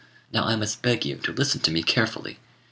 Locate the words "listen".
1.31-1.61